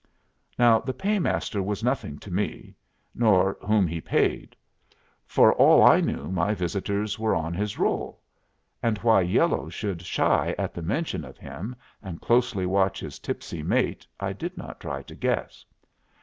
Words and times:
Now 0.57 0.79
the 0.79 0.95
paymaster 0.95 1.61
was 1.61 1.83
nothing 1.83 2.17
to 2.21 2.31
me, 2.31 2.73
nor 3.13 3.55
whom 3.63 3.85
he 3.85 4.01
paid. 4.01 4.55
For 5.27 5.53
all 5.53 5.83
I 5.83 6.01
knew, 6.01 6.31
my 6.31 6.55
visitors 6.55 7.19
were 7.19 7.35
on 7.35 7.53
his 7.53 7.77
roll; 7.77 8.19
and 8.81 8.97
why 8.97 9.21
yellow 9.21 9.69
should 9.69 10.01
shy 10.01 10.55
at 10.57 10.73
the 10.73 10.81
mention 10.81 11.23
of 11.23 11.37
him 11.37 11.75
and 12.01 12.19
closely 12.19 12.65
watch 12.65 12.99
his 12.99 13.19
tipsy 13.19 13.61
mate 13.61 14.07
I 14.19 14.33
did 14.33 14.57
not 14.57 14.79
try 14.79 15.03
to 15.03 15.13
guess. 15.13 15.65